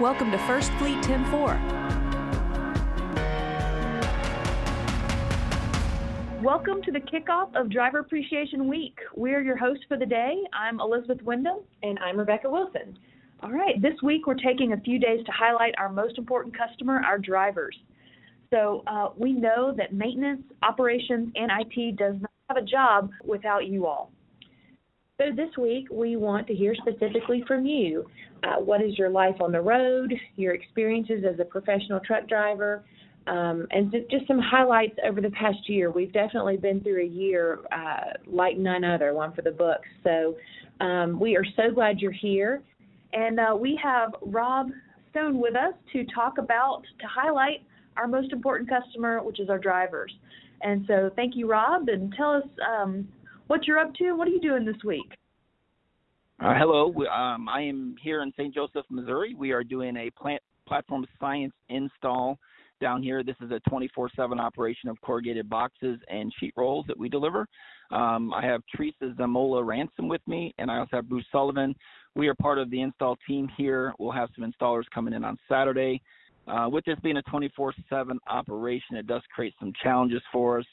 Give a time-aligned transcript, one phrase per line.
[0.00, 1.54] Welcome to First Fleet 104.
[6.42, 8.98] Welcome to the kickoff of Driver Appreciation Week.
[9.14, 10.38] We're your hosts for the day.
[10.52, 11.58] I'm Elizabeth Wyndham.
[11.84, 12.98] And I'm Rebecca Wilson.
[13.44, 17.00] All right, this week we're taking a few days to highlight our most important customer,
[17.06, 17.78] our drivers.
[18.50, 23.68] So uh, we know that maintenance, operations, and IT does not have a job without
[23.68, 24.10] you all.
[25.20, 28.04] So this week we want to hear specifically from you.
[28.42, 32.82] Uh, what is your life on the road, your experiences as a professional truck driver,
[33.28, 35.92] um, and just some highlights over the past year.
[35.92, 39.86] We've definitely been through a year uh, like none other, one for the books.
[40.02, 40.34] So
[40.80, 42.64] um, we are so glad you're here.
[43.12, 44.70] And uh, we have Rob
[45.12, 47.62] Stone with us to talk about, to highlight
[47.96, 50.12] our most important customer, which is our drivers.
[50.62, 53.06] And so thank you, Rob, and tell us um,
[53.46, 55.10] what you're up to what are you doing this week?
[56.40, 58.52] Uh, hello, um, I am here in St.
[58.52, 59.34] Joseph, Missouri.
[59.38, 62.38] We are doing a plant platform science install
[62.80, 63.22] down here.
[63.22, 67.46] This is a 24/7 operation of corrugated boxes and sheet rolls that we deliver.
[67.90, 71.74] Um, I have Teresa Zamola Ransom with me, and I also have Bruce Sullivan.
[72.16, 73.94] We are part of the install team here.
[73.98, 76.02] We'll have some installers coming in on Saturday.
[76.46, 80.66] Uh, with this being a 24/7 operation, it does create some challenges for us.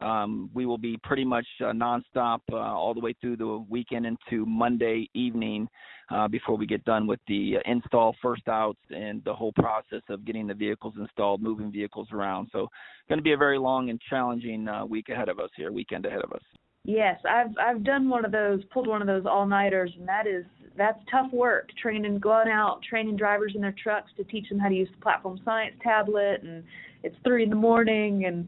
[0.00, 4.04] Um, we will be pretty much uh, nonstop uh, all the way through the weekend
[4.04, 5.68] into Monday evening
[6.10, 10.24] uh, before we get done with the install first outs and the whole process of
[10.26, 12.48] getting the vehicles installed, moving vehicles around.
[12.52, 12.68] So,
[13.08, 16.04] going to be a very long and challenging uh, week ahead of us here, weekend
[16.04, 16.42] ahead of us.
[16.84, 20.28] Yes, I've I've done one of those, pulled one of those all nighters, and that
[20.28, 20.44] is
[20.76, 21.68] that's tough work.
[21.82, 25.02] Training, going out, training drivers in their trucks to teach them how to use the
[25.02, 26.62] platform science tablet, and
[27.02, 28.46] it's three in the morning, and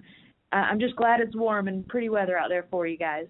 [0.53, 3.27] I'm just glad it's warm and pretty weather out there for you guys.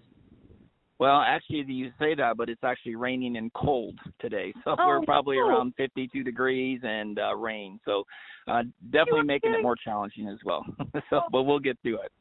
[0.99, 4.53] Well, actually, you say that, but it's actually raining and cold today.
[4.65, 5.47] So oh, we're probably no.
[5.47, 7.79] around 52 degrees and uh, rain.
[7.85, 8.03] So
[8.49, 10.65] uh, definitely making it more challenging as well.
[11.09, 12.11] so, but we'll get through it.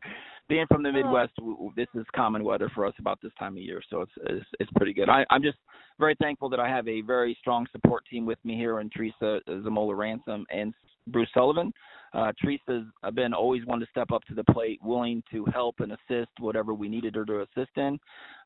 [0.48, 1.32] Being from the Midwest,
[1.76, 4.70] this is common weather for us about this time of year, so it's it's, it's
[4.76, 5.10] pretty good.
[5.10, 5.58] I, I'm just
[5.98, 9.40] very thankful that I have a very strong support team with me here, and Teresa
[9.46, 10.72] Zamola Ransom and
[11.08, 11.70] Bruce Sullivan.
[12.14, 15.92] Uh, Teresa's been always one to step up to the plate, willing to help and
[15.92, 17.98] assist whatever we needed her to assist in.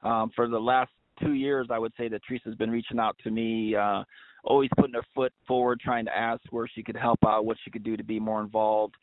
[0.02, 0.90] Um, for the last
[1.22, 4.02] two years, I would say that Teresa's been reaching out to me, uh,
[4.42, 7.70] always putting her foot forward, trying to ask where she could help out, what she
[7.70, 8.94] could do to be more involved.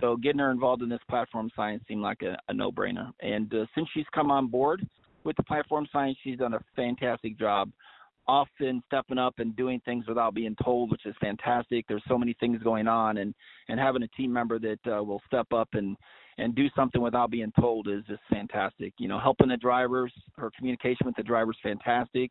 [0.00, 3.10] So getting her involved in this platform science seemed like a, a no-brainer.
[3.20, 4.86] And uh, since she's come on board
[5.24, 7.70] with the platform science, she's done a fantastic job
[8.28, 11.84] often stepping up and doing things without being told, which is fantastic.
[11.86, 13.34] There's so many things going on, and
[13.68, 15.96] and having a team member that uh, will step up and
[16.38, 18.92] and do something without being told is just fantastic.
[18.98, 22.30] You know, helping the drivers, her communication with the drivers fantastic.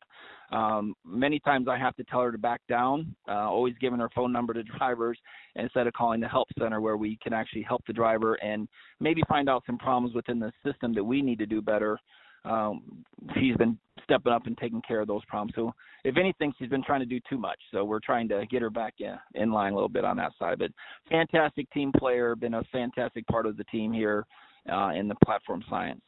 [0.51, 4.09] Um, many times I have to tell her to back down, uh, always giving her
[4.13, 5.17] phone number to drivers
[5.55, 8.67] instead of calling the help center where we can actually help the driver and
[8.99, 11.99] maybe find out some problems within the system that we need to do better
[12.45, 13.03] um,
[13.35, 15.53] she's been stepping up and taking care of those problems.
[15.55, 15.73] So
[16.03, 17.59] if anything, she's been trying to do too much.
[17.71, 20.33] So we're trying to get her back in, in line a little bit on that
[20.37, 20.59] side.
[20.59, 20.71] But
[21.09, 24.25] fantastic team player, been a fantastic part of the team here
[24.71, 26.01] uh, in the platform science.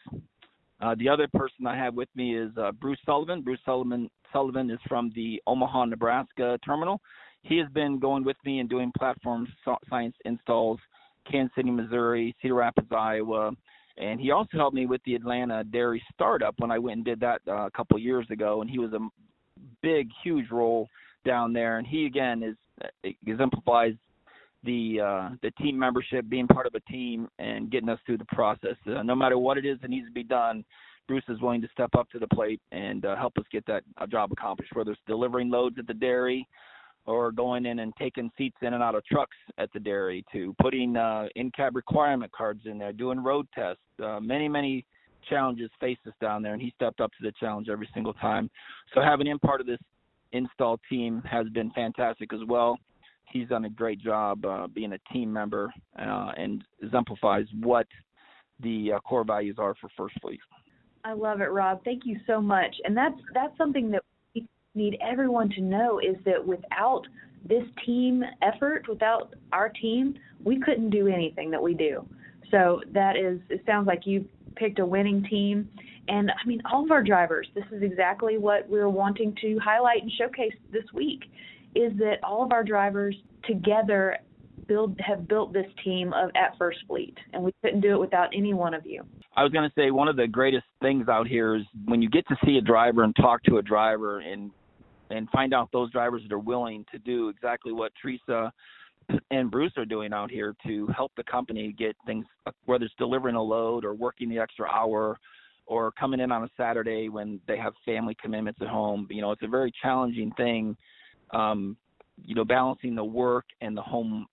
[0.80, 3.42] Uh, the other person I have with me is uh, Bruce Sullivan.
[3.42, 7.02] Bruce Sullivan Sullivan is from the Omaha, Nebraska terminal.
[7.42, 9.48] He has been going with me and doing platform
[9.90, 10.80] science installs,
[11.30, 13.52] Kansas City, Missouri, Cedar Rapids, Iowa,
[13.98, 17.20] and he also helped me with the Atlanta dairy startup when I went and did
[17.22, 18.62] that uh, a couple years ago.
[18.62, 19.00] And he was a
[19.82, 20.88] big, huge role
[21.26, 21.78] down there.
[21.78, 23.94] And he again is uh, exemplifies
[24.64, 28.26] the uh, the team membership, being part of a team, and getting us through the
[28.26, 28.76] process.
[28.86, 30.64] Uh, no matter what it is that needs to be done,
[31.08, 33.84] Bruce is willing to step up to the plate and uh, help us get that
[33.98, 34.76] uh, job accomplished.
[34.76, 36.48] Whether it's delivering loads at the dairy,
[37.08, 40.54] or going in and taking seats in and out of trucks at the dairy to
[40.62, 43.82] putting uh, in-cab requirement cards in there, doing road tests.
[44.04, 44.86] Uh, many, many
[45.30, 48.50] challenges face us down there, and he stepped up to the challenge every single time.
[48.94, 49.80] So having him part of this
[50.34, 52.78] install team has been fantastic as well.
[53.32, 57.88] He's done a great job uh, being a team member uh, and exemplifies what
[58.62, 60.40] the uh, core values are for First Fleet.
[61.04, 61.84] I love it, Rob.
[61.84, 62.76] Thank you so much.
[62.84, 64.04] And that's that's something that
[64.78, 67.04] need everyone to know is that without
[67.46, 72.08] this team effort, without our team, we couldn't do anything that we do.
[72.52, 74.26] So that is, it sounds like you
[74.56, 75.70] picked a winning team.
[76.08, 80.02] And I mean, all of our drivers, this is exactly what we're wanting to highlight
[80.02, 81.24] and showcase this week
[81.76, 83.16] is that all of our drivers
[83.46, 84.18] together
[84.68, 88.30] build have built this team of at First Fleet, and we couldn't do it without
[88.34, 89.04] any one of you.
[89.36, 92.10] I was going to say one of the greatest things out here is when you
[92.10, 94.52] get to see a driver and talk to a driver and
[95.10, 98.52] and find out those drivers that are willing to do exactly what Teresa
[99.32, 102.26] and Bruce are doing out here to help the company get things,
[102.66, 105.18] whether it's delivering a load or working the extra hour
[105.66, 109.08] or coming in on a Saturday when they have family commitments at home.
[109.10, 110.76] You know, it's a very challenging thing,
[111.32, 111.76] um,
[112.24, 114.26] you know, balancing the work and the home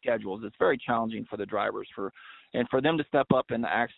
[0.00, 0.42] schedules.
[0.44, 2.12] It's very challenging for the drivers for,
[2.54, 3.92] and for them to step up and ask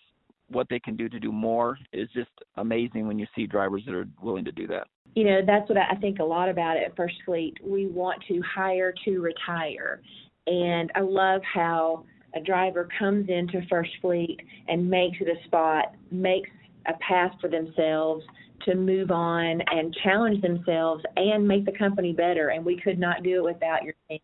[0.49, 3.95] what they can do to do more is just amazing when you see drivers that
[3.95, 4.87] are willing to do that.
[5.15, 7.59] You know, that's what I think a lot about at First Fleet.
[7.63, 10.01] We want to hire to retire.
[10.47, 12.05] And I love how
[12.35, 16.51] a driver comes into First Fleet and makes it a spot, makes
[16.87, 18.25] a path for themselves
[18.65, 22.49] to move on and challenge themselves and make the company better.
[22.49, 24.21] And we could not do it without your team.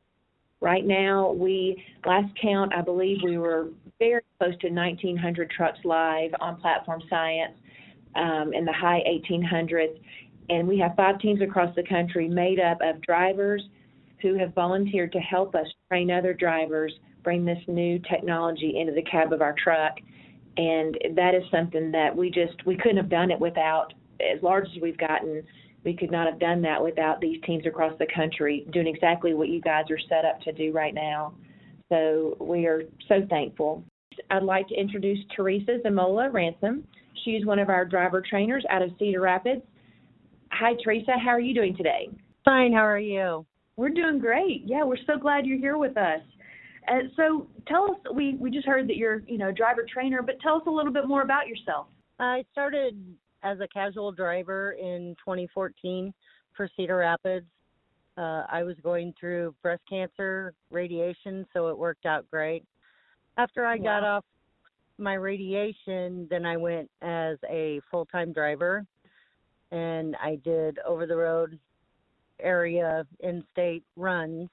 [0.61, 3.69] Right now, we last count, I believe we were
[3.99, 7.55] very close to 1,900 trucks live on Platform Science
[8.17, 10.01] um, in the high 1800s,
[10.49, 13.63] and we have five teams across the country made up of drivers
[14.23, 16.93] who have volunteered to help us train other drivers
[17.23, 19.99] bring this new technology into the cab of our truck.
[20.57, 24.67] And that is something that we just we couldn't have done it without as large
[24.75, 25.43] as we've gotten
[25.85, 29.49] we could not have done that without these teams across the country doing exactly what
[29.49, 31.33] you guys are set up to do right now.
[31.89, 33.85] So we are so thankful.
[34.31, 36.85] I'd like to introduce teresa zamola ransom.
[37.25, 39.63] She's one of our driver trainers out of cedar rapids
[40.59, 42.09] hi teresa how are you doing today
[42.45, 43.45] fine how are you
[43.77, 46.21] we're doing great yeah we're so glad you're here with us
[46.89, 50.41] and so tell us, we, we just heard that you're, you know, driver trainer, but
[50.41, 51.87] tell us a little bit more about yourself.
[52.19, 52.99] I started
[53.43, 56.13] as a casual driver in 2014
[56.57, 57.47] for Cedar Rapids.
[58.17, 62.65] Uh, I was going through breast cancer radiation, so it worked out great.
[63.37, 63.83] After I wow.
[63.83, 64.25] got off
[64.97, 68.85] my radiation, then I went as a full time driver
[69.71, 71.59] and I did over the road
[72.41, 74.49] area in state runs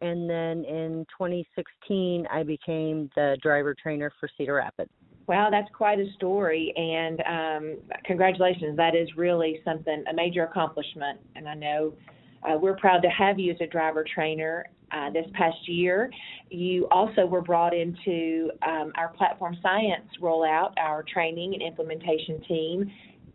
[0.00, 4.90] and then in 2016 I became the driver trainer for Cedar Rapids.
[5.26, 8.76] Wow, that's quite a story, and um, congratulations.
[8.76, 11.94] That is really something, a major accomplishment, and I know
[12.42, 14.66] uh, we're proud to have you as a driver trainer.
[14.92, 16.10] Uh, this past year,
[16.50, 22.92] you also were brought into um, our platform science rollout, our training and implementation team.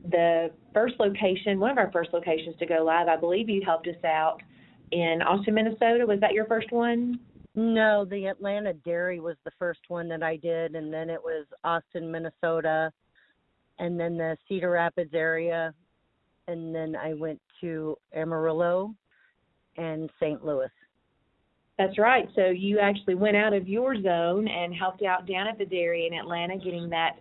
[0.07, 3.87] The first location, one of our first locations to go live, I believe you helped
[3.87, 4.41] us out
[4.91, 6.05] in Austin, Minnesota.
[6.05, 7.19] Was that your first one?
[7.55, 11.45] No, the Atlanta Dairy was the first one that I did, and then it was
[11.63, 12.91] Austin, Minnesota,
[13.79, 15.73] and then the Cedar Rapids area,
[16.47, 18.93] and then I went to Amarillo
[19.77, 20.43] and St.
[20.45, 20.71] Louis.
[21.77, 22.27] That's right.
[22.35, 26.07] So you actually went out of your zone and helped out down at the dairy
[26.07, 27.19] in Atlanta, getting that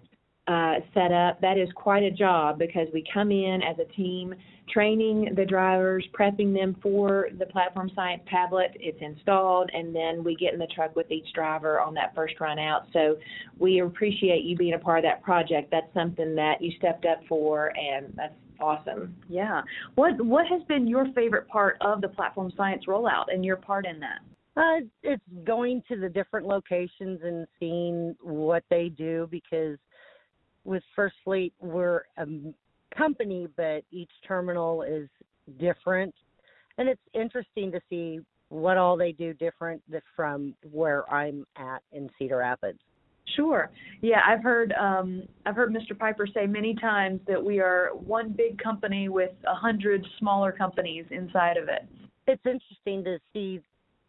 [0.49, 1.41] uh, set up.
[1.41, 4.35] That is quite a job because we come in as a team,
[4.73, 8.71] training the drivers, prepping them for the Platform Science tablet.
[8.81, 12.41] It's installed, and then we get in the truck with each driver on that first
[12.41, 12.87] run out.
[12.95, 13.17] So
[13.59, 15.71] we appreciate you being a part of that project.
[15.71, 19.15] That's something that you stepped up for, and that's awesome.
[19.29, 19.61] Yeah.
[19.97, 23.87] What What has been your favorite part of the Platform Science rollout and your part
[23.87, 24.21] in that?
[24.57, 29.79] Uh, it's going to the different locations and seeing what they do because
[30.69, 32.27] with First Fleet, we're a
[32.97, 35.09] company, but each terminal is
[35.59, 36.15] different,
[36.77, 38.21] and it's interesting to see
[38.51, 39.83] what all they do different
[40.15, 42.79] from where I'm at in Cedar Rapids.
[43.35, 43.71] Sure.
[44.01, 45.99] Yeah, I've heard um, I've heard Mr.
[45.99, 51.05] Piper say many times that we are one big company with a hundred smaller companies
[51.11, 51.87] inside of it.
[52.27, 53.61] It's interesting to see,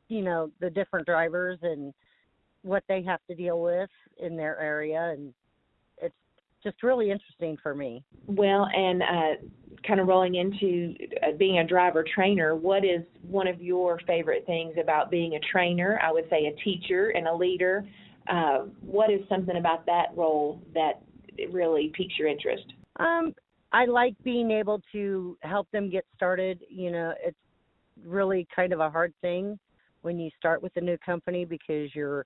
[0.07, 1.93] you know, the different drivers and
[2.63, 3.89] what they have to deal with
[4.21, 5.33] in their area, and
[6.63, 8.03] just really interesting for me.
[8.27, 9.47] Well, and uh,
[9.87, 14.45] kind of rolling into uh, being a driver trainer, what is one of your favorite
[14.45, 15.99] things about being a trainer?
[16.03, 17.87] I would say a teacher and a leader.
[18.27, 21.01] Uh, what is something about that role that
[21.51, 22.65] really piques your interest?
[22.97, 23.33] Um,
[23.71, 26.61] I like being able to help them get started.
[26.69, 27.37] You know, it's
[28.05, 29.57] really kind of a hard thing
[30.01, 32.25] when you start with a new company because you're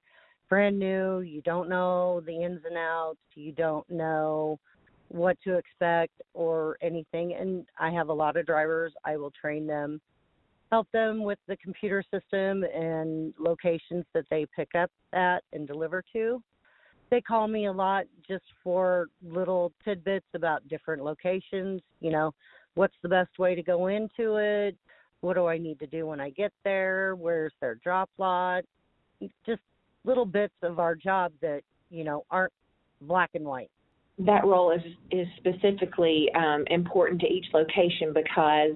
[0.50, 4.60] brand new, you don't know the ins and outs, you don't know
[5.10, 7.34] what to expect or anything.
[7.34, 10.02] And I have a lot of drivers, I will train them,
[10.72, 16.04] help them with the computer system and locations that they pick up at and deliver
[16.14, 16.42] to.
[17.12, 22.34] They call me a lot just for little tidbits about different locations, you know,
[22.74, 24.76] what's the best way to go into it?
[25.22, 27.16] What do I need to do when I get there?
[27.16, 28.64] Where's their drop lot?
[29.46, 29.62] Just
[30.06, 32.54] little bits of our job that you know aren't
[33.02, 33.70] black and white.
[34.20, 34.82] that role is
[35.12, 38.72] is specifically um, important to each location because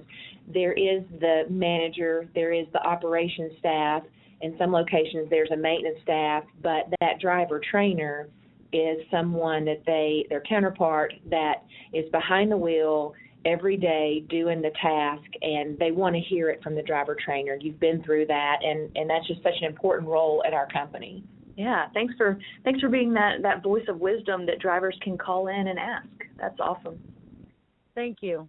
[0.52, 4.02] there is the manager, there is the operations staff.
[4.40, 8.28] In some locations, there's a maintenance staff, but that driver trainer
[8.72, 13.14] is someone that they their counterpart that is behind the wheel
[13.44, 17.56] every day doing the task and they want to hear it from the driver trainer.
[17.60, 21.22] You've been through that and and that's just such an important role at our company.
[21.56, 25.48] Yeah thanks for thanks for being that that voice of wisdom that drivers can call
[25.48, 26.08] in and ask.
[26.40, 26.98] That's awesome.
[27.94, 28.48] Thank you.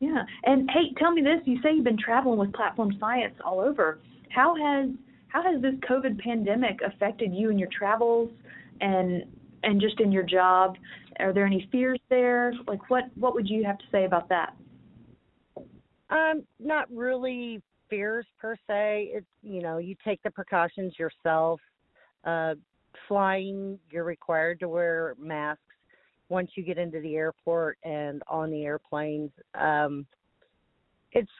[0.00, 3.60] Yeah and hey tell me this you say you've been traveling with platform science all
[3.60, 4.00] over.
[4.30, 4.90] How has
[5.28, 8.30] how has this covid pandemic affected you and your travels
[8.80, 9.24] and
[9.62, 10.76] and just in your job
[11.18, 12.52] are there any fears there?
[12.66, 14.54] Like what what would you have to say about that?
[16.10, 19.10] Um not really fears per se.
[19.12, 21.60] It's you know you take the precautions yourself.
[22.24, 22.54] Uh
[23.06, 25.62] flying you're required to wear masks
[26.28, 29.30] once you get into the airport and on the airplanes.
[29.54, 30.06] Um
[31.12, 31.30] it's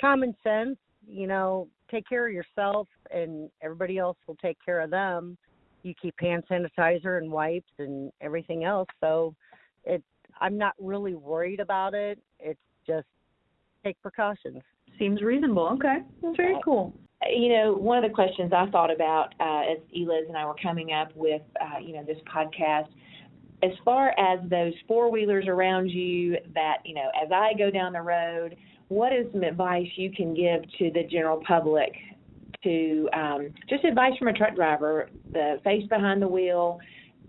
[0.00, 4.90] common sense you know take care of yourself and everybody else will take care of
[4.90, 5.36] them
[5.82, 8.88] you keep hand sanitizer and wipes and everything else.
[9.00, 9.34] So
[9.84, 10.02] it
[10.40, 12.18] I'm not really worried about it.
[12.38, 13.06] It's just
[13.84, 14.62] take precautions.
[14.98, 15.68] Seems reasonable.
[15.74, 15.98] Okay.
[16.22, 16.94] That's very cool.
[17.30, 20.56] You know, one of the questions I thought about uh, as Eliz and I were
[20.62, 22.88] coming up with, uh, you know, this podcast,
[23.62, 27.92] as far as those four wheelers around you that, you know, as I go down
[27.92, 28.56] the road,
[28.88, 31.92] what is some advice you can give to the general public
[32.62, 36.78] to um, just advice from a truck driver, the face behind the wheel.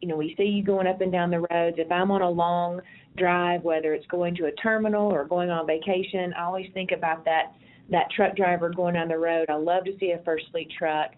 [0.01, 1.77] You know, we see you going up and down the roads.
[1.77, 2.81] If I'm on a long
[3.17, 7.25] drive, whether it's going to a terminal or going on vacation, I always think about
[7.25, 7.53] that
[7.89, 9.47] that truck driver going down the road.
[9.49, 11.11] I love to see a first fleet truck,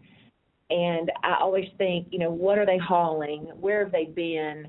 [0.69, 3.51] and I always think, you know, what are they hauling?
[3.60, 4.67] Where have they been?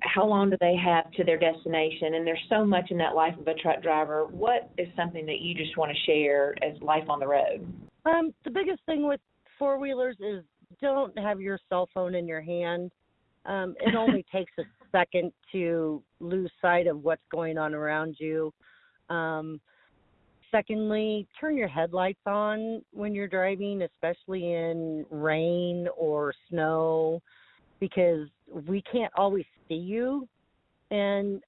[0.00, 2.14] How long do they have to their destination?
[2.14, 4.26] And there's so much in that life of a truck driver.
[4.26, 7.66] What is something that you just want to share as life on the road?
[8.04, 9.20] Um, the biggest thing with
[9.58, 10.44] four wheelers is
[10.80, 12.90] don't have your cell phone in your hand.
[13.46, 18.52] Um, it only takes a second to lose sight of what's going on around you.
[19.08, 19.60] Um,
[20.50, 27.20] secondly, turn your headlights on when you're driving, especially in rain or snow,
[27.80, 28.28] because
[28.66, 30.28] we can't always see you.
[30.90, 31.42] And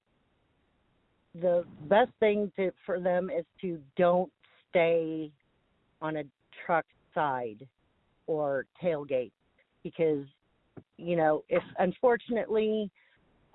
[1.41, 4.33] the best thing to, for them is to don't
[4.71, 5.31] stay
[6.01, 6.25] on a
[6.65, 6.85] truck
[7.15, 7.67] side
[8.27, 9.33] or tailgate
[9.83, 10.25] because
[10.97, 12.91] you know if unfortunately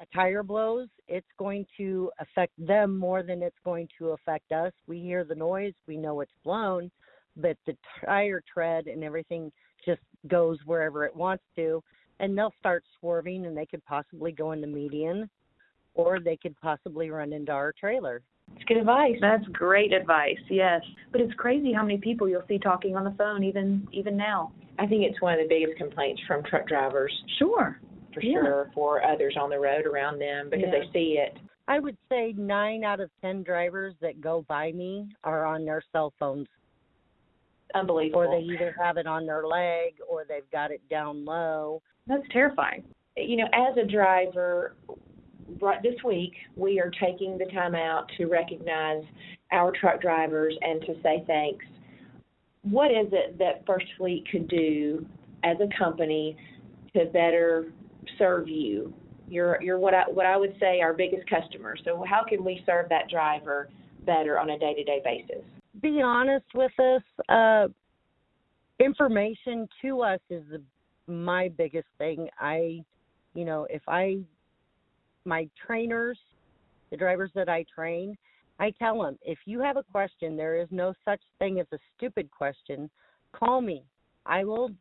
[0.02, 4.72] a tire blows it's going to affect them more than it's going to affect us.
[4.88, 6.90] We hear the noise we know it's blown
[7.36, 7.76] but the
[8.06, 9.52] tire tread and everything
[9.86, 11.84] just goes wherever it wants to
[12.20, 15.30] and they'll start swerving and they could possibly go in the median
[15.94, 18.22] or they could possibly run into our trailer
[18.56, 19.16] it's good advice.
[19.22, 20.38] That's great advice.
[20.50, 24.18] Yes, but it's crazy how many people you'll see talking on the phone even even
[24.18, 24.52] now.
[24.78, 27.14] I think it's one of the biggest complaints from truck drivers.
[27.38, 27.80] Sure.
[28.14, 28.42] For yeah.
[28.42, 30.80] sure, for others on the road around them because yeah.
[30.80, 31.38] they see it.
[31.68, 35.84] I would say nine out of ten drivers that go by me are on their
[35.92, 36.48] cell phones.
[37.76, 38.22] Unbelievable.
[38.22, 41.84] Or they either have it on their leg or they've got it down low.
[42.08, 42.84] That's terrifying.
[43.16, 44.76] You know, as a driver,
[45.62, 49.04] right this week, we are taking the time out to recognize
[49.52, 51.66] our truck drivers and to say thanks.
[52.64, 55.06] What is it that First Fleet could do
[55.44, 56.38] as a company
[56.96, 57.72] to better
[58.18, 58.94] serve you?
[59.28, 61.76] You're, you're what I, what I would say our biggest customer.
[61.84, 63.70] So how can we serve that driver
[64.06, 65.44] better on a day-to-day basis?
[65.82, 67.02] Be honest with us.
[67.30, 67.68] Uh,
[68.80, 70.62] information to us is the,
[71.12, 72.28] my biggest thing.
[72.40, 72.84] I,
[73.34, 74.20] you know, if I
[75.26, 76.18] my trainers,
[76.92, 78.18] the drivers that I train,
[78.60, 81.78] I tell them if you have a question, there is no such thing as a
[81.96, 82.90] stupid question.
[83.34, 83.84] Call me.
[84.26, 84.72] I will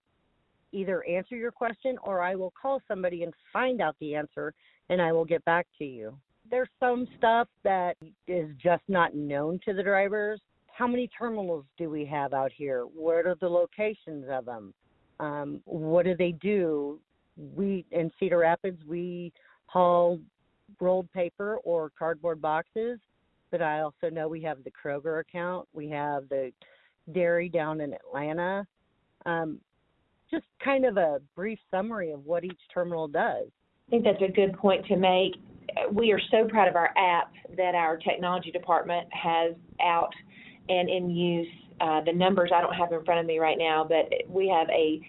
[0.72, 4.52] either answer your question or I will call somebody and find out the answer
[4.90, 6.16] and I will get back to you.
[6.50, 10.40] There's some stuff that is just not known to the drivers.
[10.66, 12.82] How many terminals do we have out here?
[12.82, 14.72] What are the locations of them?
[15.20, 17.00] Um, what do they do?
[17.54, 19.32] We in Cedar Rapids we
[19.68, 20.18] haul
[20.80, 22.98] rolled paper or cardboard boxes.
[23.50, 25.66] But I also know we have the Kroger account.
[25.72, 26.52] We have the
[27.12, 28.66] dairy down in Atlanta.
[29.24, 29.60] Um,
[30.30, 33.46] just kind of a brief summary of what each terminal does.
[33.86, 35.36] I think that's a good point to make.
[35.92, 40.12] We are so proud of our app that our technology department has out
[40.68, 41.48] and in use.
[41.80, 44.68] Uh, the numbers I don't have in front of me right now, but we have
[44.68, 45.00] a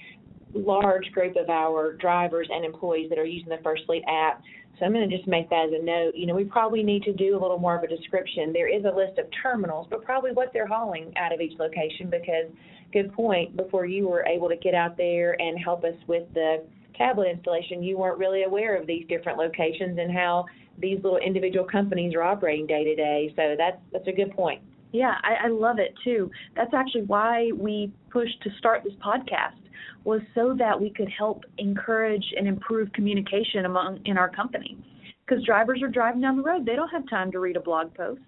[0.53, 4.41] large group of our drivers and employees that are using the First Fleet app
[4.79, 6.15] So I'm going to just make that as a note.
[6.15, 8.53] You know, we probably need to do a little more of a description.
[8.53, 12.09] There is a list of terminals, but probably what they're hauling out of each location
[12.09, 12.45] because,
[12.93, 16.63] good point, before you were able to get out there and help us with the
[16.97, 20.45] tablet installation, you weren't really aware of these different locations and how
[20.77, 23.33] these little individual companies are operating day to day.
[23.35, 24.61] So that's that's a good point.
[24.91, 26.31] Yeah, I, I love it too.
[26.55, 29.59] That's actually why we pushed to start this podcast
[30.03, 34.77] was so that we could help encourage and improve communication among in our company.
[35.25, 37.93] Because drivers are driving down the road, they don't have time to read a blog
[37.93, 38.21] post.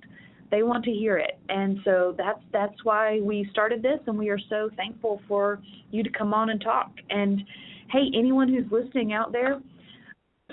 [0.52, 4.30] They want to hear it, and so that's that's why we started this, and we
[4.30, 5.62] are so thankful for
[5.92, 6.92] you to come on and talk.
[7.10, 7.42] And
[7.90, 9.62] hey, anyone who's listening out there,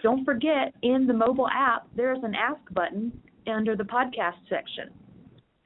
[0.02, 3.12] don't forget in the mobile app there's an ask button
[3.48, 4.90] under the podcast section.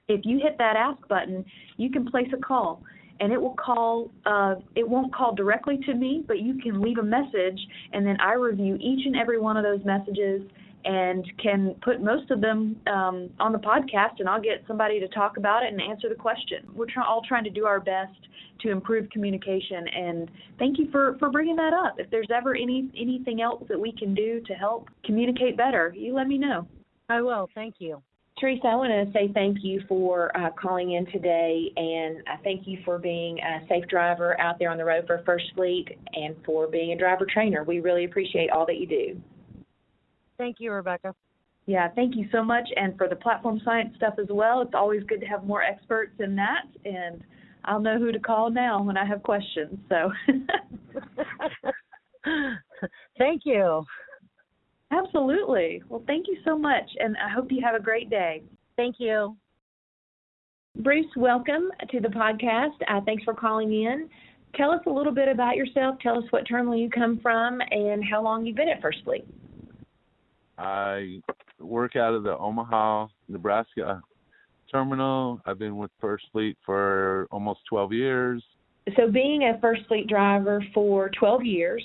[0.08, 1.44] If you hit that ask button,
[1.76, 2.82] you can place a call
[3.22, 6.98] and it will call uh, it won't call directly to me but you can leave
[6.98, 7.58] a message
[7.92, 10.42] and then i review each and every one of those messages
[10.84, 15.08] and can put most of them um, on the podcast and i'll get somebody to
[15.08, 16.66] talk about it and answer the question.
[16.74, 18.18] We're all trying to do our best
[18.62, 21.96] to improve communication and thank you for, for bringing that up.
[21.98, 26.14] If there's ever any anything else that we can do to help communicate better you
[26.14, 26.66] let me know.
[27.08, 27.48] I will.
[27.54, 28.02] Thank you
[28.42, 32.66] Teresa, I want to say thank you for uh, calling in today, and I thank
[32.66, 36.34] you for being a safe driver out there on the road for First Fleet and
[36.44, 37.62] for being a driver trainer.
[37.62, 39.20] We really appreciate all that you do.
[40.38, 41.14] Thank you, Rebecca.
[41.66, 44.60] Yeah, thank you so much, and for the platform science stuff as well.
[44.60, 47.22] It's always good to have more experts in that, and
[47.64, 49.78] I'll know who to call now when I have questions.
[49.88, 50.10] So,
[53.18, 53.84] thank you.
[54.92, 55.82] Absolutely.
[55.88, 58.42] Well, thank you so much, and I hope you have a great day.
[58.76, 59.36] Thank you.
[60.78, 62.74] Bruce, welcome to the podcast.
[62.88, 64.08] Uh, thanks for calling in.
[64.54, 65.96] Tell us a little bit about yourself.
[66.02, 69.26] Tell us what terminal you come from and how long you've been at First Fleet.
[70.58, 71.20] I
[71.58, 74.02] work out of the Omaha, Nebraska
[74.70, 75.40] terminal.
[75.46, 78.42] I've been with First Fleet for almost 12 years.
[78.96, 81.84] So, being a First Fleet driver for 12 years,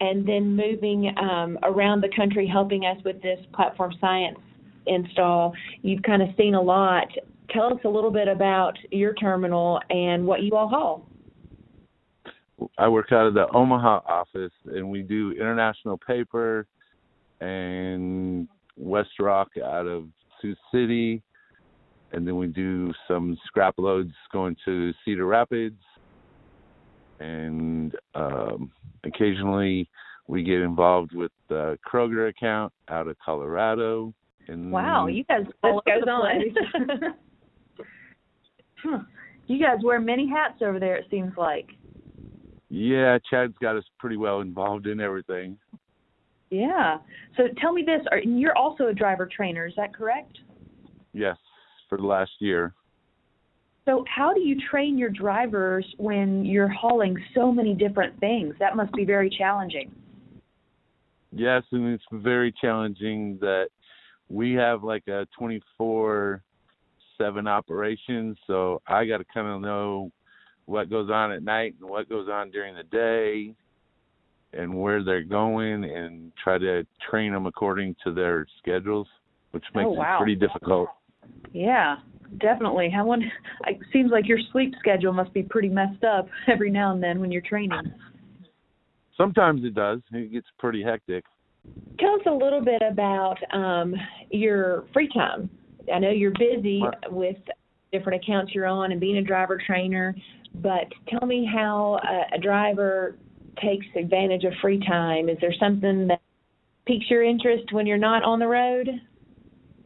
[0.00, 4.38] and then moving um, around the country helping us with this platform science
[4.86, 5.54] install.
[5.82, 7.08] You've kind of seen a lot.
[7.50, 11.08] Tell us a little bit about your terminal and what you all haul.
[12.78, 16.66] I work out of the Omaha office, and we do international paper
[17.40, 20.04] and West Rock out of
[20.40, 21.22] Sioux City,
[22.12, 25.80] and then we do some scrap loads going to Cedar Rapids,
[27.20, 28.70] and um,
[29.04, 29.88] occasionally
[30.26, 34.14] we get involved with the Kroger account out of Colorado.
[34.48, 36.40] And wow, you guys all goes on.
[38.82, 38.98] huh.
[39.46, 40.96] You guys wear many hats over there.
[40.96, 41.66] It seems like.
[42.70, 45.58] Yeah, Chad's got us pretty well involved in everything.
[46.50, 46.98] Yeah.
[47.36, 50.38] So tell me this: are, you're also a driver trainer, is that correct?
[51.12, 51.36] Yes,
[51.88, 52.74] for the last year.
[53.86, 58.54] So, how do you train your drivers when you're hauling so many different things?
[58.58, 59.92] That must be very challenging.
[61.32, 63.66] Yes, and it's very challenging that
[64.30, 66.42] we have like a 24
[67.18, 68.36] 7 operation.
[68.46, 70.10] So, I got to kind of know
[70.64, 73.54] what goes on at night and what goes on during the day
[74.54, 79.06] and where they're going and try to train them according to their schedules,
[79.50, 80.16] which makes oh, wow.
[80.16, 80.88] it pretty difficult.
[81.52, 81.96] Yeah,
[82.38, 82.90] definitely.
[82.90, 83.22] How one
[83.66, 87.20] it seems like your sleep schedule must be pretty messed up every now and then
[87.20, 87.92] when you're training.
[89.16, 90.00] Sometimes it does.
[90.12, 91.24] It gets pretty hectic.
[91.98, 93.94] Tell us a little bit about um,
[94.30, 95.48] your free time.
[95.92, 97.36] I know you're busy with
[97.92, 100.14] different accounts you're on and being a driver trainer,
[100.56, 103.16] but tell me how a, a driver
[103.62, 105.28] takes advantage of free time.
[105.28, 106.20] Is there something that
[106.86, 108.88] piques your interest when you're not on the road?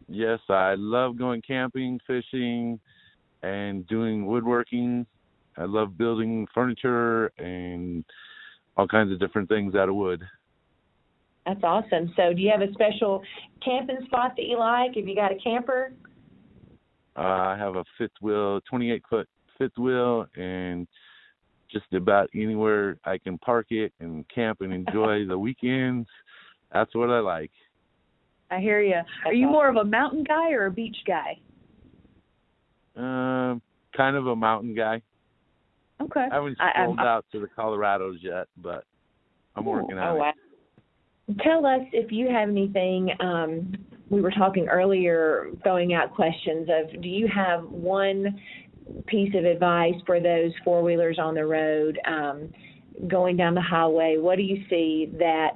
[0.09, 2.81] Yes, I love going camping, fishing,
[3.43, 5.07] and doing woodworking.
[5.57, 8.05] I love building furniture and
[8.77, 10.23] all kinds of different things out of wood.
[11.47, 12.13] That's awesome.
[12.17, 13.23] So, do you have a special
[13.65, 14.95] camping spot that you like?
[14.97, 15.93] Have you got a camper?
[17.17, 20.87] Uh, I have a fifth wheel, 28 foot fifth wheel, and
[21.71, 26.09] just about anywhere I can park it and camp and enjoy the weekends.
[26.73, 27.51] That's what I like.
[28.51, 29.01] I hear you.
[29.25, 31.39] Are you more of a mountain guy or a beach guy?
[32.97, 35.03] Um, uh, kind of a mountain guy.
[36.01, 36.27] Okay.
[36.31, 38.85] I haven't sold out to the Colorados yet, but
[39.57, 40.19] I'm Ooh, working on oh, it.
[40.19, 40.33] Wow.
[41.43, 43.11] Tell us if you have anything.
[43.21, 43.75] Um,
[44.09, 48.41] we were talking earlier, throwing out questions of do you have one
[49.07, 52.49] piece of advice for those four wheelers on the road um,
[53.07, 54.17] going down the highway?
[54.19, 55.55] What do you see that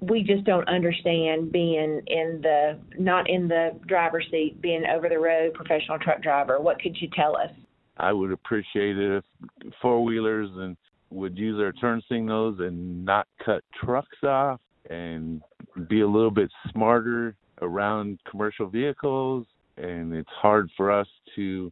[0.00, 5.18] we just don't understand being in the not in the driver's seat, being over the
[5.18, 6.60] road professional truck driver.
[6.60, 7.50] What could you tell us?
[7.98, 9.22] I would appreciate it
[9.64, 10.76] if four wheelers and
[11.10, 15.42] would use their turn signals and not cut trucks off and
[15.88, 21.70] be a little bit smarter around commercial vehicles and it's hard for us to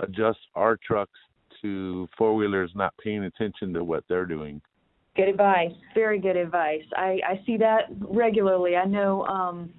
[0.00, 1.18] adjust our trucks
[1.62, 4.60] to four wheelers not paying attention to what they're doing.
[5.16, 5.72] Good advice.
[5.94, 6.82] Very good advice.
[6.94, 8.76] I, I see that regularly.
[8.76, 9.70] I know um,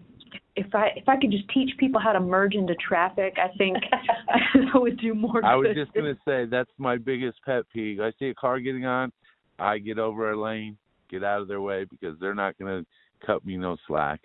[0.55, 3.77] if I if I could just teach people how to merge into traffic, I think
[4.73, 5.45] I would do more.
[5.45, 7.99] I was just gonna say that's my biggest pet peeve.
[8.01, 9.11] I see a car getting on,
[9.59, 10.77] I get over a lane,
[11.09, 12.83] get out of their way because they're not gonna
[13.25, 14.19] cut me no slack.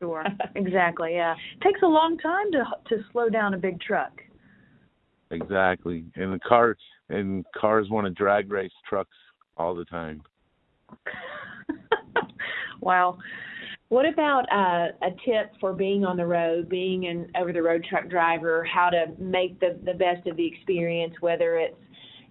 [0.00, 0.24] Sure.
[0.54, 1.14] exactly.
[1.14, 1.34] Yeah.
[1.34, 4.12] It takes a long time to to slow down a big truck.
[5.30, 6.06] Exactly.
[6.16, 6.76] And the car
[7.10, 9.16] and cars want to drag race trucks
[9.58, 10.22] all the time.
[12.80, 13.18] wow.
[13.88, 17.86] What about uh, a tip for being on the road, being an over the road
[17.88, 21.76] truck driver, how to make the, the best of the experience, whether it's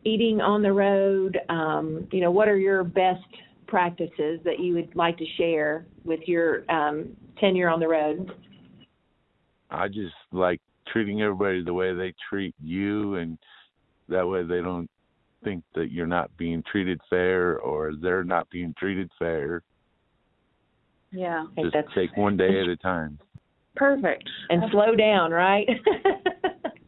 [0.03, 3.25] eating on the road, um, you know, what are your best
[3.67, 7.09] practices that you would like to share with your um,
[7.39, 8.31] tenure on the road?
[9.71, 13.37] I just like treating everybody the way they treat you and
[14.09, 14.89] that way they don't
[15.43, 19.61] think that you're not being treated fair or they're not being treated fair.
[21.11, 21.45] Yeah.
[21.57, 23.19] Just that's- take one day at a time.
[23.75, 24.27] Perfect.
[24.49, 25.67] And slow down, right?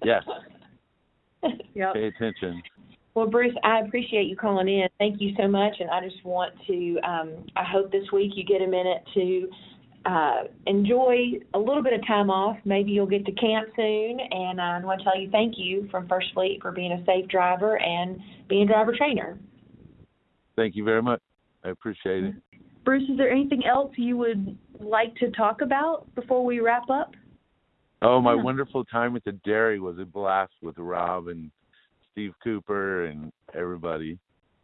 [0.04, 0.24] Yes.
[1.74, 1.94] Yep.
[1.94, 2.62] Pay attention.
[3.16, 4.88] Well, Bruce, I appreciate you calling in.
[4.98, 7.00] Thank you so much, and I just want to.
[7.04, 9.50] Um, I hope this week you get a minute to
[10.06, 12.58] uh, enjoy a little bit of time off.
[12.66, 16.08] Maybe you'll get to camp soon, and I want to tell you thank you from
[16.08, 19.38] First Fleet for being a safe driver and being a driver trainer.
[20.56, 21.22] Thank you very much.
[21.64, 22.36] I appreciate it.
[22.86, 27.14] Bruce, is there anything else you would like to talk about before we wrap up?
[28.02, 28.42] Oh, my Yeah.
[28.44, 31.52] wonderful time at the dairy was a blast with Rob and
[32.12, 34.18] Steve Cooper and everybody.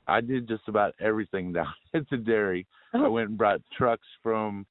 [0.07, 2.65] I did just about everything down at the dairy.
[2.93, 3.11] I Oh.
[3.11, 4.65] went and brought trucks from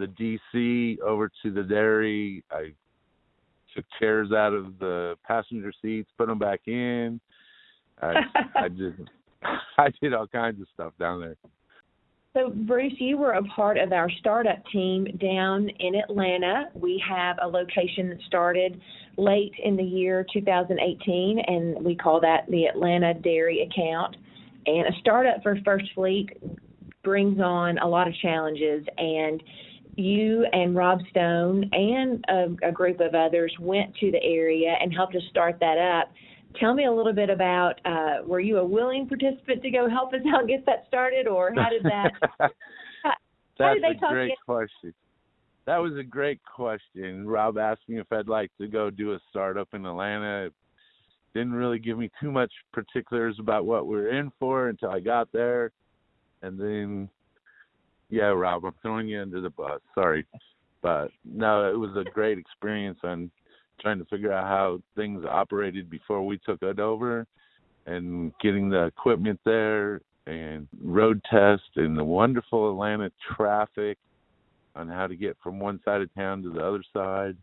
[0.00, 2.42] the DC over to the dairy.
[2.50, 2.72] I
[3.74, 7.20] took chairs out of the passenger seats, put them back in.
[8.02, 8.14] I
[8.56, 9.08] I did
[9.78, 11.36] I did all kinds of stuff down there.
[12.32, 16.68] So, Bruce, you were a part of our startup team down in Atlanta.
[16.74, 18.80] We have a location that started
[19.16, 24.16] late in the year 2018, and we call that the Atlanta Dairy Account.
[24.66, 26.30] And a startup for First Fleet
[27.02, 29.42] brings on a lot of challenges, and
[29.96, 34.92] you and Rob Stone and a, a group of others went to the area and
[34.92, 36.12] helped us start that up.
[36.58, 40.12] Tell me a little bit about uh, were you a willing participant to go help
[40.12, 42.12] us out get that started, or how did that?
[42.38, 43.12] how
[43.58, 44.94] That's did they a great question.
[45.66, 47.28] That was a great question.
[47.28, 50.50] Rob asked me if I'd like to go do a startup in Atlanta.
[51.34, 54.98] Didn't really give me too much particulars about what we are in for until I
[54.98, 55.70] got there.
[56.42, 57.08] And then,
[58.10, 59.80] yeah, Rob, I'm throwing you under the bus.
[59.94, 60.26] Sorry.
[60.82, 63.30] But no, it was a great experience on
[63.80, 67.26] trying to figure out how things operated before we took it over
[67.86, 73.98] and getting the equipment there and road test and the wonderful Atlanta traffic
[74.74, 77.36] on how to get from one side of town to the other side.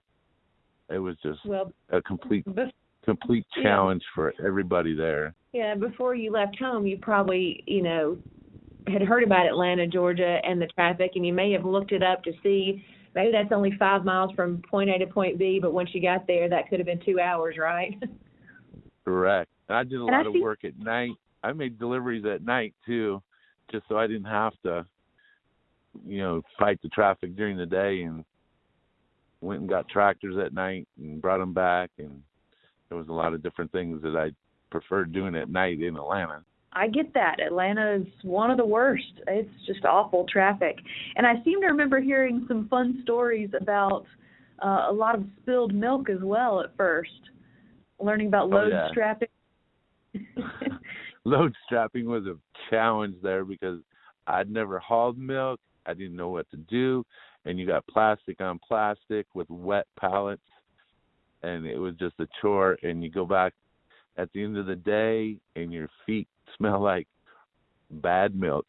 [0.89, 2.71] It was just Well, a complete bef-
[3.03, 3.63] complete Yeah.
[3.63, 5.33] challenge for everybody there.
[5.53, 8.17] yeah, before you left home, you probably, you know,
[8.87, 12.23] had heard about Atlanta, Georgia, and the traffic, and you may have looked it up
[12.23, 12.83] to see
[13.15, 16.27] maybe that's only five miles from point A to point B, but once you got
[16.27, 17.95] there, that could have been two hours, right?
[19.05, 19.49] Correct.
[19.69, 21.11] I did a And I lot of think- work at night.
[21.43, 23.21] I made deliveries at night too,
[23.71, 24.85] just so I didn't have to,
[26.05, 28.01] you know, fight the traffic during the day.
[28.01, 28.23] And
[29.39, 31.91] went and got tractors at night and brought them back.
[31.99, 32.21] And
[32.89, 34.31] there was a lot of different things that I
[34.71, 36.43] preferred doing at night in Atlanta.
[36.77, 37.39] I get that.
[37.39, 39.03] Atlanta is one of the worst.
[39.27, 40.77] It's just awful traffic.
[41.15, 44.05] And I seem to remember hearing some fun stories about
[44.63, 47.09] uh, a lot of spilled milk as well at first.
[47.99, 48.89] Learning about Oh, load yeah.
[48.91, 49.27] strapping.
[51.25, 52.37] load strapping was a
[52.69, 53.79] challenge there because
[54.27, 55.59] I'd never hauled milk.
[55.87, 57.03] I didn't know what to do.
[57.45, 60.41] And you got plastic on plastic with wet pallets.
[61.41, 62.77] And it was just a chore.
[62.83, 63.53] And you go back
[64.17, 67.07] at the end of the day and your feet smell like
[67.89, 68.65] bad milk.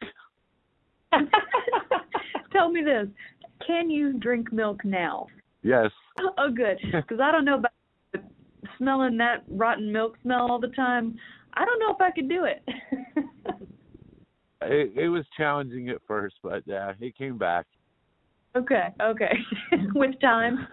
[2.52, 3.08] Tell me this.
[3.66, 5.26] Can you drink milk now?
[5.62, 5.90] Yes.
[6.38, 6.78] Oh, good.
[6.92, 7.72] Because I don't know about
[8.76, 11.16] smelling that rotten milk smell all the time.
[11.54, 12.62] I don't know if I could do it.
[14.62, 17.66] it, it was challenging at first, but yeah, it came back.
[18.56, 19.32] Okay, okay.
[19.94, 20.66] With time.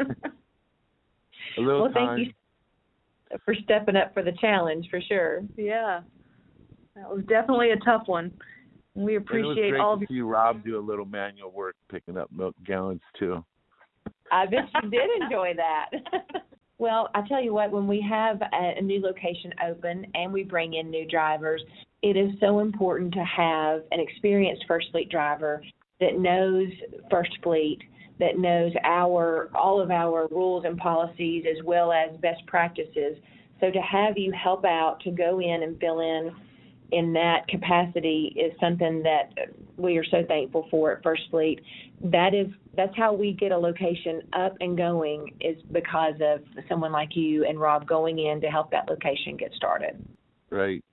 [1.57, 2.17] A little well, time.
[2.17, 5.41] thank you for stepping up for the challenge for sure.
[5.57, 6.01] Yeah.
[6.95, 8.31] That was definitely a tough one.
[8.93, 11.51] We And it was appreciate great all of to see Rob do a little manual
[11.51, 13.43] work picking up milk gallons too.
[14.31, 15.89] I bet you did enjoy that.
[16.77, 20.43] well, I tell you what, when we have a, a new location open and we
[20.43, 21.61] bring in new drivers,
[22.01, 25.61] it is so important to have an experienced First Fleet driver
[25.99, 26.69] that knows
[27.11, 27.79] First Fleet,
[28.19, 33.17] that knows our all of our rules and policies as well as best practices.
[33.59, 36.31] So to have you help out to go in and fill in
[36.91, 39.31] in that capacity is something that
[39.77, 41.61] we are so thankful for at First Fleet.
[42.03, 46.91] That is that's how we get a location up and going is because of someone
[46.91, 50.03] like you and Rob going in to help that location get started.
[50.49, 50.83] Right.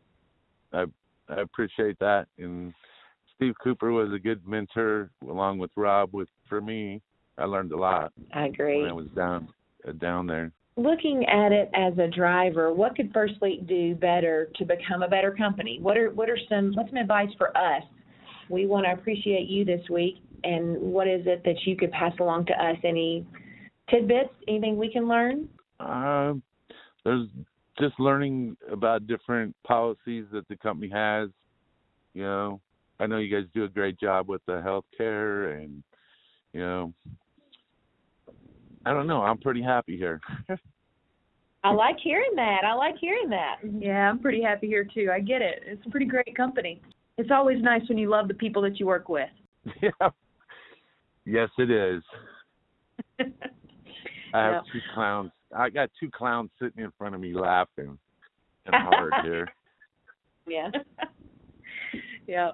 [0.72, 0.84] I
[1.28, 2.26] I appreciate that.
[2.38, 2.72] And
[3.36, 7.00] Steve Cooper was a good mentor along with Rob with for me.
[7.38, 8.82] I learned a lot I agree.
[8.82, 9.48] when I was down
[9.86, 10.52] uh, down there.
[10.76, 15.08] Looking at it as a driver, what could First Fleet do better to become a
[15.08, 15.78] better company?
[15.80, 17.82] What are what are some what's some advice for us?
[18.48, 22.12] We want to appreciate you this week and what is it that you could pass
[22.20, 22.76] along to us?
[22.84, 23.26] Any
[23.90, 25.48] tidbits, anything we can learn?
[25.80, 26.42] Um,
[27.04, 27.28] there's
[27.78, 31.28] just learning about different policies that the company has.
[32.14, 32.60] You know,
[33.00, 35.82] I know you guys do a great job with the health care and
[36.52, 36.92] you know
[38.84, 40.20] I don't know, I'm pretty happy here.
[41.64, 42.62] I like hearing that.
[42.64, 43.56] I like hearing that.
[43.64, 43.82] Mm-hmm.
[43.82, 45.10] Yeah, I'm pretty happy here too.
[45.12, 45.62] I get it.
[45.64, 46.82] It's a pretty great company.
[47.18, 49.28] It's always nice when you love the people that you work with.
[49.82, 50.08] yeah.
[51.24, 52.02] Yes it is.
[53.20, 54.60] I have Yeah.
[54.72, 55.30] two clowns.
[55.54, 57.98] I got two clowns sitting in front of me laughing
[58.66, 59.46] and hard here.
[60.48, 60.70] Yeah.
[62.26, 62.50] yeah.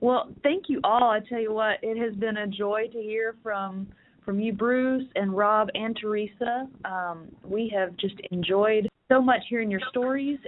[0.00, 1.10] Well, thank you all.
[1.10, 3.88] I tell you what, it has been a joy to hear from
[4.24, 6.68] from you, Bruce and Rob and Teresa.
[6.84, 10.38] Um, we have just enjoyed so much hearing your stories.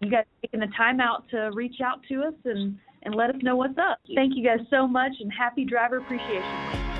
[0.00, 3.36] You guys taking the time out to reach out to us and and let us
[3.42, 3.98] know what's up.
[4.14, 6.91] Thank you guys so much, and happy Driver Appreciation.